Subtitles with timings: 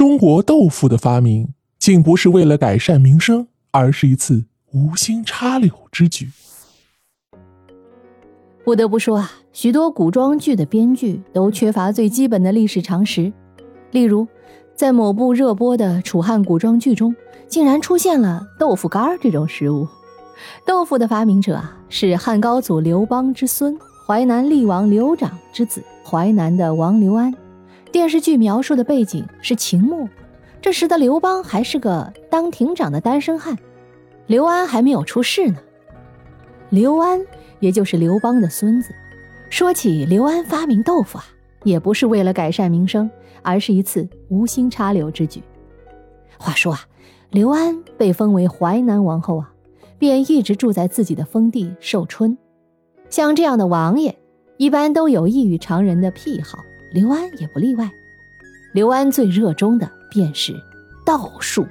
[0.00, 6.30] 中国豆腐的发明，竟不是为了改善民生，而是一次无心插柳之举。
[8.64, 13.30] 不得不说啊，许多古装剧的编剧都缺乏最基本的历史常识。
[13.90, 14.26] 例如，
[14.74, 17.14] 在某部热播的楚汉古装剧中，
[17.46, 19.86] 竟然出现了豆腐干这种食物。
[20.64, 27.34] 豆腐的发明者啊，是汉高祖刘邦之孙，淮南厉王刘长之子，淮南的王刘安。
[27.92, 30.08] 电视剧描述的背景是秦末，
[30.60, 33.56] 这时的刘邦还是个当亭长的单身汉，
[34.26, 35.56] 刘安还没有出世呢。
[36.68, 37.20] 刘安
[37.58, 38.94] 也就是刘邦的孙子。
[39.50, 41.24] 说起刘安发明豆腐啊，
[41.64, 43.10] 也不是为了改善民生，
[43.42, 45.42] 而是一次无心插柳之举。
[46.38, 46.80] 话说啊，
[47.30, 49.52] 刘安被封为淮南王后啊，
[49.98, 52.38] 便一直住在自己的封地寿春。
[53.08, 54.16] 像这样的王爷，
[54.58, 56.60] 一般都有异于常人的癖好。
[56.92, 57.90] 刘安也不例外。
[58.72, 60.54] 刘安最热衷的便是
[61.04, 61.66] 道术，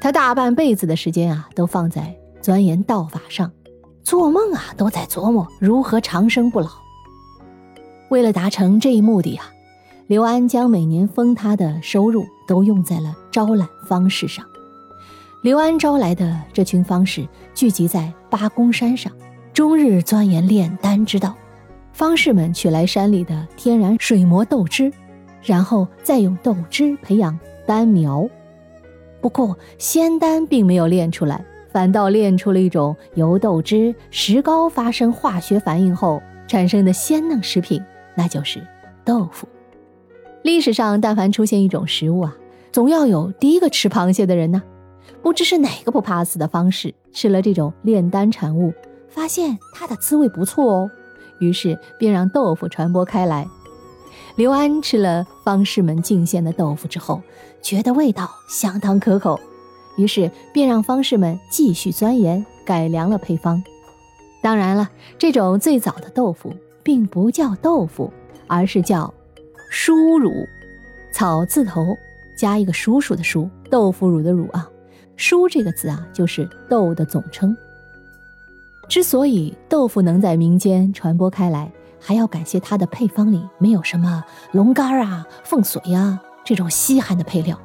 [0.00, 3.50] 他大半辈子的时间啊，都放在钻研道法上，
[4.02, 6.68] 做梦啊都在琢磨如何长生不老。
[8.08, 9.50] 为了达成这一目的啊，
[10.06, 14.44] 刘安将每年封他的收入都用在了招揽方士上。
[15.42, 19.12] 刘安招来的这群方士聚集在八公山上，
[19.52, 21.34] 终日钻研炼丹之道。
[21.92, 24.92] 方士们取来山里的天然水磨豆汁，
[25.42, 28.28] 然后再用豆汁培养丹苗。
[29.20, 37.80] 不过仙丹并没有炼出来，反倒炼出了一种由豆汁、石膏发生化学反应后产生的鲜嫩食品，
[38.16, 38.66] 那就是
[39.04, 39.46] 豆腐。
[40.42, 42.36] 历史上，但凡出现一种食物啊，
[42.72, 44.62] 总要有第一个吃螃蟹的人呢。
[45.22, 48.72] 不知是哪个不怕死的方士吃了这种炼丹产物，
[49.08, 50.90] 发现它的滋味不错哦。
[51.42, 53.48] 于是便让豆腐传播开来。
[54.36, 57.20] 刘安吃了方士们进献的豆腐之后，
[57.60, 59.38] 觉得味道相当可口，
[59.96, 63.62] 于是便让方士们继续钻研改良了配方。
[64.40, 68.12] 当然了，这种最早的豆腐并不叫豆腐，
[68.46, 69.12] 而是叫
[69.68, 70.32] 叔乳，
[71.12, 71.98] 草字头
[72.38, 74.68] 加一个叔叔的叔，豆腐乳的乳啊。
[75.16, 77.54] 叔这个字啊，就是豆的总称。
[78.92, 87.58] 之所以豆腐能在民间传播开来，还要感谢它的配方里没有什么龙肝啊、凤髓呀这种稀罕的配料。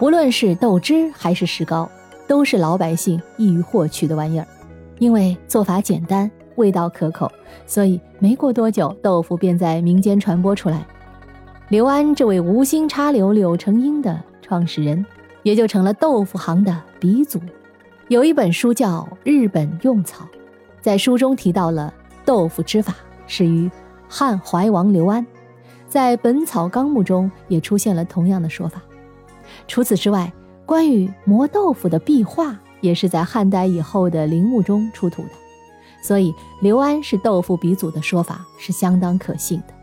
[0.00, 1.88] 不论是豆汁还是石膏，
[2.26, 4.44] 都是老百姓易于获取的玩意儿。
[4.98, 7.30] 因为做法简单，味道可口，
[7.64, 10.84] 所以没过多久，豆腐便在民间传播出来。
[11.68, 15.06] 刘安这位无心插柳柳成荫的创始人，
[15.44, 17.38] 也就成了豆腐行的鼻祖。
[18.08, 20.24] 有一本书叫《日本用草》，
[20.80, 21.92] 在书中提到了
[22.24, 22.94] 豆腐之法
[23.26, 23.70] 始于
[24.08, 25.24] 汉怀王刘安，
[25.88, 28.82] 在《本草纲目》中也出现了同样的说法。
[29.68, 30.30] 除此之外，
[30.66, 35.30] 关于磨豆腐的壁画也是在汉代以后的陵墓中出土的，
[36.02, 39.74] 所以刘安是豆腐鼻祖的说法是相当可信的。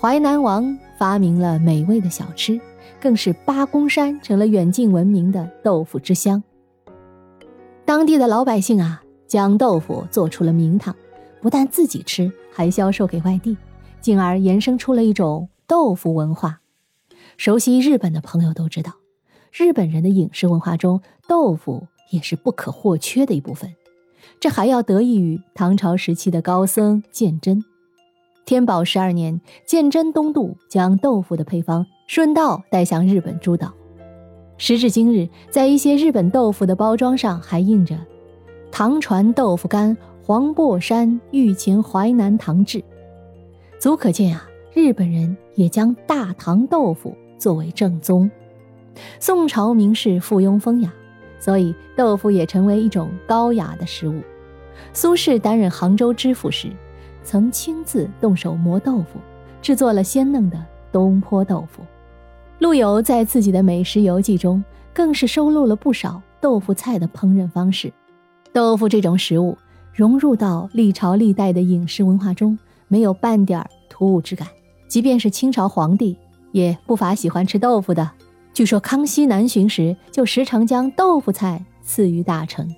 [0.00, 2.58] 淮南王发明了美味的小吃，
[3.00, 6.42] 更是八公山成了远近闻名的豆腐之乡。
[7.84, 10.94] 当地的老百姓啊，将豆腐做出了名堂，
[11.40, 13.56] 不但自己吃，还销售给外地，
[14.00, 16.60] 进而延伸出了一种豆腐文化。
[17.36, 18.92] 熟悉日本的朋友都知道，
[19.52, 23.74] 日本人的饮食文化中，豆腐也是不可或缺的一部分。
[24.38, 27.64] 这还要得益于唐朝时期的高僧鉴真。
[28.44, 33.72] 天宝十二年，鉴真东渡，将豆腐的配方顺道带向日本诸岛。
[34.64, 37.98] 时至今日，在一些日本豆腐的包装上还印着
[38.70, 42.80] “唐传豆腐干，黄檗山御前淮南唐制”，
[43.80, 48.30] 足可见啊，日本人也将大唐豆腐作为正宗。
[49.18, 50.92] 宋朝名士附庸风雅，
[51.40, 54.20] 所以豆腐也成为一种高雅的食物。
[54.92, 56.68] 苏轼担任杭州知府时，
[57.24, 59.18] 曾亲自动手磨豆腐，
[59.60, 61.82] 制作了鲜嫩的东坡豆腐。
[62.62, 64.62] 陆游在自己的美食游记中，
[64.94, 67.92] 更是收录了不少豆腐菜的烹饪方式。
[68.52, 69.58] 豆腐这种食物
[69.92, 72.56] 融入到历朝历代的饮食文化中，
[72.86, 74.46] 没有半点突兀之感。
[74.86, 76.16] 即便是清朝皇帝，
[76.52, 78.08] 也不乏喜欢吃豆腐的。
[78.54, 82.72] 据说康熙南巡时，就时常将豆腐菜赐予大臣。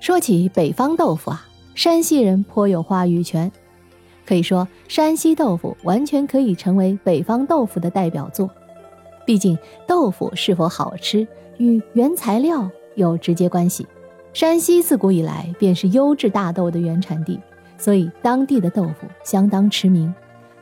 [0.00, 3.52] 说起北方豆腐啊，山西人颇有话语权。
[4.26, 8.48] 可以说，山西豆腐完全可以成为北方豆腐的代表作。
[9.24, 11.26] 毕竟，豆腐是否好吃
[11.58, 13.86] 与原材料有直接关系。
[14.32, 17.38] 山西自古以来便是优质大豆的原产地，
[17.76, 20.12] 所以当地的豆腐相当驰名。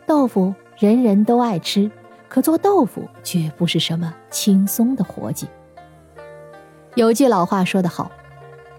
[0.07, 1.91] 豆腐人人都爱吃，
[2.29, 5.47] 可做豆腐却不是什么轻松的活计。
[6.97, 8.11] 有句老话说得好：“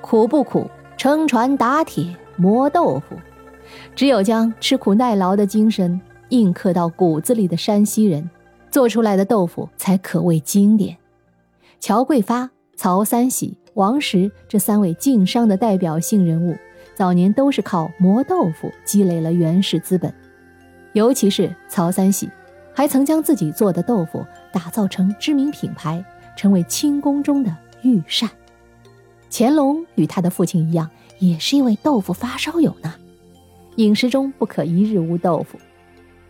[0.02, 3.16] 苦不苦，撑船打铁磨豆腐。”
[3.96, 8.30] 只有将吃苦耐劳的精神印刻到骨子里的山西人，
[8.70, 10.98] 做出来的豆腐才可谓经典。
[11.80, 16.56] 乔桂发、曹三喜、王石这三位晋商的代表性人物，
[16.96, 20.14] 早年都是靠磨豆腐积累了原始资本。
[20.94, 22.30] 尤其是曹三喜，
[22.74, 26.04] 还曾将自己做的豆腐打造成知名品牌，
[26.36, 28.30] 成为清宫中的御膳。
[29.30, 32.94] 乾隆与他的父亲一样，也是一位豆腐发烧友呢。
[33.76, 35.58] 饮食中不可一日无豆腐。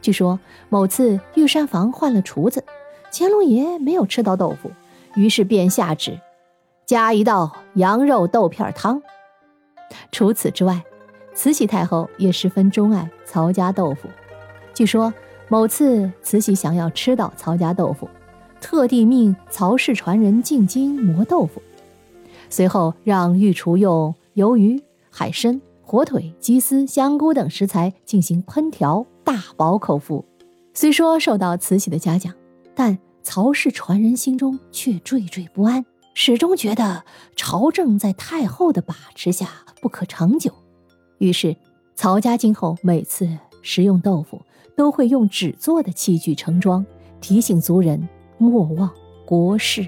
[0.01, 0.39] 据说
[0.69, 2.63] 某次御膳房换了厨子，
[3.11, 4.71] 乾隆爷没有吃到豆腐，
[5.15, 6.19] 于是便下旨
[6.85, 9.01] 加一道羊肉豆片汤。
[10.11, 10.83] 除此之外，
[11.33, 14.09] 慈禧太后也十分钟爱曹家豆腐。
[14.73, 15.13] 据说
[15.47, 18.09] 某次慈禧想要吃到曹家豆腐，
[18.59, 21.61] 特地命曹氏传人进京磨豆腐，
[22.49, 25.61] 随后让御厨用鱿鱼、海参。
[25.91, 30.23] 火腿、鸡丝、香菇等食材进行烹调，大饱口福。
[30.73, 32.33] 虽说受到慈禧的嘉奖，
[32.73, 37.03] 但曹氏传人心中却惴惴不安，始终觉得
[37.35, 39.49] 朝政在太后的把持下
[39.81, 40.53] 不可长久。
[41.17, 41.57] 于是，
[41.93, 43.27] 曹家今后每次
[43.61, 44.41] 食用豆腐，
[44.77, 46.85] 都会用纸做的器具盛装，
[47.19, 48.07] 提醒族人
[48.37, 48.89] 莫忘
[49.25, 49.85] 国事。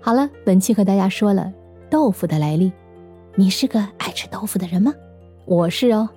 [0.00, 1.52] 好了，本期和大家说了
[1.90, 2.72] 豆腐的来历。
[3.38, 4.92] 你是个爱吃豆腐的人吗？
[5.44, 6.08] 我是哦。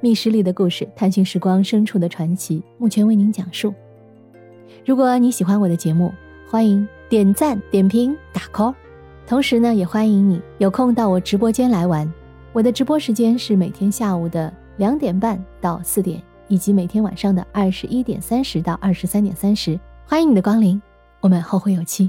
[0.00, 3.74] 密室里的故事，探寻时光深处的传奇，目前为您讲述。
[4.86, 6.14] 如果你喜欢我的节目，
[6.48, 8.72] 欢迎点赞、点评、打 call。
[9.26, 12.08] 同时呢，也欢迎你有空到我直播间来玩。
[12.52, 19.76] 我的直播时间是每天下午的两点半到四点，以及每天晚上的二十一点三十到二十三点三十。
[20.06, 20.80] 欢迎你的光临，
[21.20, 22.08] 我们后会有期。